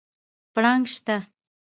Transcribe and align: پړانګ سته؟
پړانګ 0.53 0.85
سته؟ 0.95 1.17